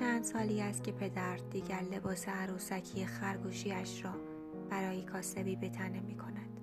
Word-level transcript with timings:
چند 0.00 0.24
سالی 0.24 0.60
است 0.60 0.84
که 0.84 0.92
پدر 0.92 1.36
دیگر 1.36 1.80
لباس 1.80 2.28
عروسکی 2.28 3.06
خرگوشیش 3.06 4.04
را 4.04 4.10
برای 4.70 5.02
کاسبی 5.02 5.56
به 5.56 5.68
تنه 5.68 6.00
می 6.00 6.16
کند. 6.16 6.60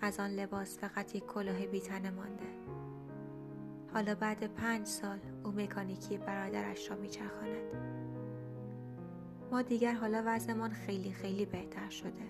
از 0.00 0.20
آن 0.20 0.30
لباس 0.30 0.78
فقط 0.78 1.14
یک 1.14 1.26
کلاه 1.26 1.66
بیتنه 1.66 2.10
مانده. 2.10 2.46
حالا 3.92 4.14
بعد 4.14 4.54
پنج 4.54 4.86
سال 4.86 5.18
او 5.44 5.50
مکانیکی 5.52 6.18
برادرش 6.18 6.90
را 6.90 6.96
میچرخاند. 6.96 7.74
ما 9.50 9.62
دیگر 9.62 9.92
حالا 9.92 10.22
وضعمان 10.26 10.70
خیلی 10.70 11.12
خیلی 11.12 11.46
بهتر 11.46 11.90
شده. 11.90 12.24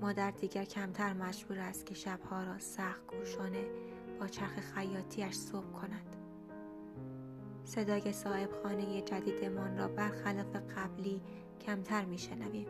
مادر 0.00 0.30
دیگر 0.30 0.64
کمتر 0.64 1.12
مجبور 1.12 1.58
است 1.58 1.86
که 1.86 1.94
شبها 1.94 2.44
را 2.44 2.58
سخت 2.58 3.06
گوشانه 3.06 3.64
با 4.20 4.26
چرخ 4.26 4.60
خیاطیش 4.74 5.34
صبح 5.34 5.72
کند. 5.72 6.13
صدای 7.64 8.12
صاحب 8.12 8.50
خانه 8.62 9.02
جدیدمان 9.02 9.78
را 9.78 9.88
برخلاف 9.88 10.56
قبلی 10.56 11.22
کمتر 11.60 12.04
میشنویم. 12.04 12.66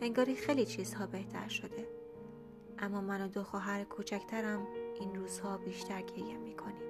انگاری 0.00 0.34
خیلی 0.34 0.66
چیزها 0.66 1.06
بهتر 1.06 1.48
شده. 1.48 1.88
اما 2.78 3.00
من 3.00 3.24
و 3.24 3.28
دو 3.28 3.42
خواهر 3.42 3.84
کوچکترم 3.84 4.66
این 5.00 5.14
روزها 5.14 5.58
بیشتر 5.58 6.02
گریه 6.02 6.38
می 6.38 6.56
کنیم. 6.56 6.88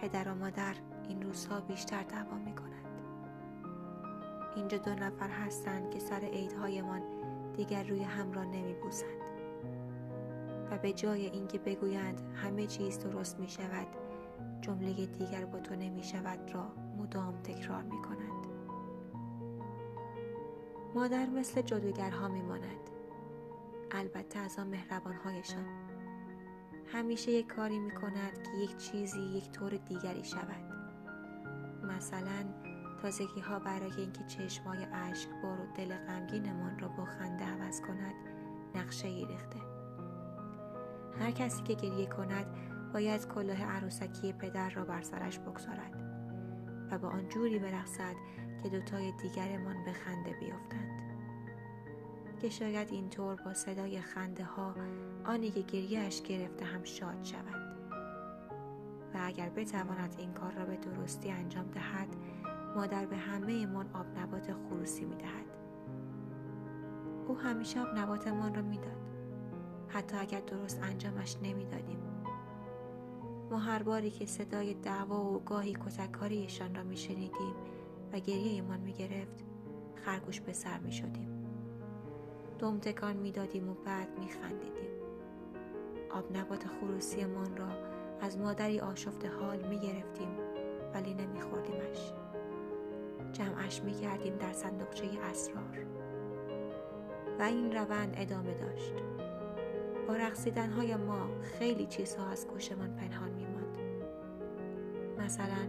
پدر 0.00 0.28
و 0.28 0.34
مادر 0.34 0.74
این 1.08 1.22
روزها 1.22 1.60
بیشتر 1.60 2.02
دعوا 2.02 2.36
می 2.36 2.54
کنند. 2.54 3.00
اینجا 4.56 4.78
دو 4.78 4.94
نفر 4.94 5.28
هستند 5.28 5.90
که 5.90 5.98
سر 5.98 6.20
عیدهایمان 6.20 7.02
دیگر 7.56 7.84
روی 7.84 8.02
هم 8.02 8.32
را 8.32 8.44
نمی 8.44 8.74
بوسند. 8.74 9.28
و 10.70 10.78
به 10.78 10.92
جای 10.92 11.26
اینکه 11.26 11.58
بگویند 11.58 12.20
همه 12.34 12.66
چیز 12.66 12.98
درست 12.98 13.38
می 13.38 13.48
شود 13.48 13.86
جمله 14.60 15.06
دیگر 15.06 15.44
با 15.44 15.60
تو 15.60 15.74
نمی 15.74 16.02
شود 16.02 16.54
را 16.54 16.72
مدام 16.98 17.42
تکرار 17.42 17.82
می 17.82 18.02
کنند. 18.02 18.46
مادر 20.94 21.26
مثل 21.26 21.62
جادوگرها 21.62 22.28
می 22.28 22.42
ماند. 22.42 22.90
البته 23.90 24.38
از 24.38 24.58
آن 24.58 24.66
مهربانهایشان 24.66 25.66
همیشه 26.92 27.30
یک 27.30 27.46
کاری 27.46 27.78
می 27.78 27.90
کند 27.90 28.42
که 28.42 28.50
یک 28.64 28.76
چیزی 28.76 29.20
یک 29.20 29.50
طور 29.50 29.70
دیگری 29.70 30.24
شود 30.24 30.68
مثلا 31.82 32.44
تازگی 33.02 33.40
ها 33.40 33.58
برای 33.58 33.92
اینکه 33.98 34.24
چشمای 34.24 34.78
اشک 34.92 35.28
بار 35.42 35.60
و 35.60 35.66
دل 35.76 35.94
غمگینمان 35.94 36.78
را 36.78 36.88
با 36.88 37.04
خنده 37.04 37.44
عوض 37.44 37.80
کند 37.80 38.14
نقشه 38.74 39.08
ای 39.08 39.26
ریخته 39.26 39.58
هر 41.20 41.30
کسی 41.30 41.62
که 41.62 41.74
گریه 41.74 42.06
کند 42.06 42.46
باید 42.94 43.28
کلاه 43.28 43.62
عروسکی 43.62 44.32
پدر 44.32 44.70
را 44.70 44.84
بر 44.84 45.02
سرش 45.02 45.38
بگذارد 45.38 46.08
و 46.90 46.98
با 46.98 47.08
آن 47.08 47.28
جوری 47.28 47.58
برقصد 47.58 48.14
که 48.62 48.68
دوتای 48.68 49.12
دیگرمان 49.12 49.84
به 49.84 49.92
خنده 49.92 50.30
بیفتند. 50.40 50.98
که 52.40 52.48
شاید 52.48 52.92
اینطور 52.92 53.42
با 53.44 53.54
صدای 53.54 54.00
خنده 54.00 54.44
ها 54.44 54.74
آنی 55.24 55.50
که 55.50 55.60
گریهش 55.60 56.22
گرفته 56.22 56.64
هم 56.64 56.84
شاد 56.84 57.24
شود. 57.24 57.68
و 59.14 59.18
اگر 59.22 59.48
بتواند 59.48 60.14
این 60.18 60.32
کار 60.32 60.52
را 60.52 60.64
به 60.64 60.76
درستی 60.76 61.30
انجام 61.30 61.70
دهد 61.70 62.08
مادر 62.76 63.06
به 63.06 63.16
همه 63.16 63.66
من 63.66 63.86
آب 63.92 64.18
نبات 64.18 64.52
خروسی 64.52 65.04
می 65.04 65.16
دهد. 65.16 65.46
او 67.26 67.38
همیشه 67.38 67.80
آب 67.80 67.98
نباتمان 67.98 68.54
را 68.54 68.62
می‌داد. 68.62 69.08
حتی 69.88 70.16
اگر 70.16 70.40
درست 70.40 70.82
انجامش 70.82 71.36
نمی‌دادیم. 71.42 71.98
ما 73.50 73.58
هر 73.58 73.82
باری 73.82 74.10
که 74.10 74.26
صدای 74.26 74.74
دعوا 74.74 75.24
و 75.24 75.38
گاهی 75.38 75.72
کتککاریشان 75.72 76.74
را 76.74 76.82
میشنیدیم 76.82 77.54
و 78.12 78.18
گریهمان 78.18 78.80
می‌گرفت 78.80 79.44
خرگوش 79.94 80.40
به 80.40 80.52
سر 80.52 80.78
می 80.78 80.92
شدیم. 80.92 81.44
دم 82.58 82.78
تکان 82.78 83.16
می‌دادیم 83.16 83.68
و 83.68 83.74
بعد 83.74 84.18
میخندیدیم. 84.18 84.88
آب 86.10 86.36
نبات 86.36 86.66
خروسیمان 86.66 87.56
را 87.56 87.68
از 88.20 88.38
مادری 88.38 88.80
آشفته 88.80 89.28
حال 89.28 89.68
می‌گرفتیم 89.68 90.36
ولی 90.94 91.14
نمیخوردیمش. 91.14 92.12
جمعش 93.32 93.82
می‌کردیم 93.82 94.36
در 94.36 94.52
صندوقچه 94.52 95.06
اسرار. 95.30 95.86
و 97.38 97.42
این 97.42 97.72
روند 97.72 98.14
ادامه 98.16 98.54
داشت. 98.54 98.94
با 100.08 100.16
رقصیدنهای 100.16 100.96
ما 100.96 101.28
خیلی 101.42 101.86
چیزها 101.86 102.28
از 102.28 102.46
گوشمان 102.46 102.96
پنهان 102.96 103.30
میماند. 103.30 103.78
مثلا 105.18 105.68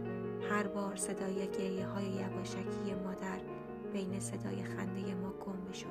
هر 0.50 0.66
بار 0.66 0.96
صدای 0.96 1.48
گریه 1.48 1.86
های 1.86 2.04
یواشکی 2.04 2.94
مادر 3.04 3.40
بین 3.92 4.20
صدای 4.20 4.62
خنده 4.62 5.14
ما 5.14 5.32
گم 5.32 5.56
می‌شد 5.68 5.86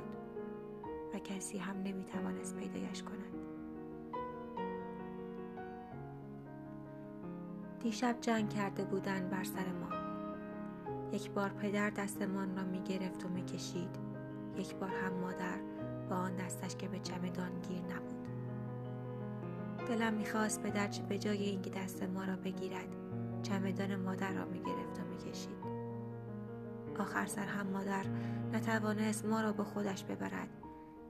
و 1.13 1.19
کسی 1.19 1.57
هم 1.57 1.77
نمی‌توانست 1.83 2.55
پیدایش 2.55 3.03
کند. 3.03 3.33
دیشب 7.79 8.15
جنگ 8.21 8.49
کرده 8.49 8.83
بودن 8.83 9.29
بر 9.29 9.43
سر 9.43 9.71
ما. 9.71 9.89
یک 11.11 11.31
بار 11.31 11.49
پدر 11.49 11.89
دستمان 11.89 12.57
را 12.57 12.63
می 12.63 12.81
گرفت 12.81 13.25
و 13.25 13.27
می 13.27 13.45
کشید 13.45 13.95
یک 14.57 14.75
بار 14.75 14.89
هم 14.89 15.13
مادر 15.13 15.59
با 16.09 16.15
آن 16.15 16.35
دستش 16.35 16.75
که 16.75 16.87
به 16.87 16.99
چمدان 16.99 17.59
گیر 17.69 17.81
نبود. 17.81 18.18
دلم 19.89 20.13
می‌خواست 20.13 20.63
پدر 20.63 20.89
به 21.09 21.17
جای 21.17 21.43
اینکه 21.43 21.69
دست 21.69 22.03
ما 22.03 22.23
را 22.23 22.35
بگیرد 22.35 22.87
چمدان 23.43 23.95
مادر 23.95 24.33
را 24.33 24.45
می 24.45 24.59
گرفت 24.59 24.99
و 24.99 25.03
می 25.03 25.17
کشید 25.17 25.57
آخر 26.99 27.25
سر 27.25 27.45
هم 27.45 27.67
مادر 27.67 28.05
نتوانست 28.53 29.25
ما 29.25 29.41
را 29.41 29.53
به 29.53 29.63
خودش 29.63 30.03
ببرد 30.03 30.49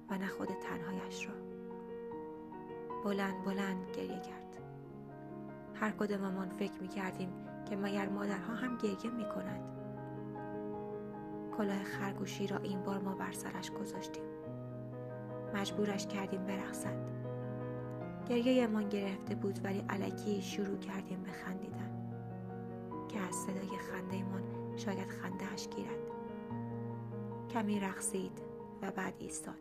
و 0.10 0.18
نه 0.18 0.28
خود 0.28 0.48
تنهایش 0.48 1.28
را. 1.28 1.34
بلند 3.04 3.44
بلند 3.46 3.92
گریه 3.98 4.20
کرد. 4.20 4.58
هر 5.76 5.92
کداممان 5.92 6.50
فکر 6.50 6.82
می 6.82 6.88
کردیم 6.88 7.30
که 7.70 7.76
مگر 7.76 8.10
مادرها 8.10 8.54
هم 8.54 8.78
گریه 8.78 9.12
می 9.18 9.26
کنند 9.26 9.64
کلاه 11.58 11.84
خرگوشی 11.84 12.48
را 12.48 12.58
این 12.58 12.82
بار 12.84 13.00
ما 13.00 13.16
بر 13.16 13.32
سرش 13.32 13.72
گذاشتیم. 13.72 14.24
مجبورش 15.54 16.08
کردیم 16.08 16.46
برقصد 16.46 17.19
گریه 18.30 18.68
من 18.68 18.90
گرفته 18.90 19.36
بود 19.36 19.60
ولی 19.64 19.84
علکی 19.90 20.42
شروع 20.42 20.78
کردیم 20.78 21.24
به 21.24 21.32
خندیدن. 21.32 21.92
که 23.08 23.20
از 23.20 23.36
صدای 23.36 23.78
خنده 23.78 24.24
من 24.24 24.78
شاید 24.78 25.10
خندهش 25.10 25.68
گیرد. 25.76 26.00
کمی 27.50 27.80
رقصید 27.80 28.42
و 28.82 28.92
بعد 28.92 29.14
ایستاد. 29.20 29.60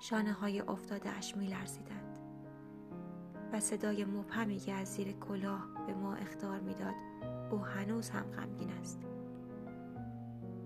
شانه 0.00 0.32
های 0.32 0.60
افتادهاش 0.60 1.36
می 1.36 1.46
لرزیدند 1.46 2.18
و 3.52 3.60
صدای 3.60 4.04
مبهمی 4.04 4.58
که 4.58 4.72
از 4.72 4.88
زیر 4.88 5.12
کلاه 5.12 5.66
به 5.86 5.94
ما 5.94 6.14
اختار 6.14 6.60
می‌داد 6.60 6.94
او 7.50 7.58
هنوز 7.58 8.10
هم 8.10 8.22
غمگین 8.22 8.70
است. 8.70 9.00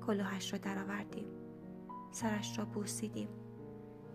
کلاهش 0.07 0.53
را 0.53 0.59
درآوردیم. 0.59 1.27
سرش 2.11 2.59
را 2.59 2.65
بوسیدیم 2.65 3.29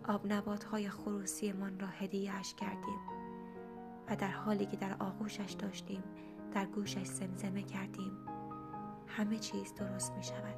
آب 0.10 0.34
نبات 0.34 0.64
های 0.64 0.90
خروسی 0.90 1.52
من 1.52 1.80
را 1.80 1.88
هدیهش 1.88 2.54
کردیم 2.54 3.00
و 4.10 4.16
در 4.16 4.32
حالی 4.32 4.66
که 4.66 4.78
در 4.78 4.96
آغوشش 5.00 5.52
داشتیم 5.52 6.04
در 6.54 6.66
گوشش 6.66 7.06
زمزمه 7.06 7.64
کردیم 7.64 8.12
همه 9.08 9.40
چیز 9.40 9.74
درست 9.74 10.14
می 10.14 10.24
شود 10.24 10.56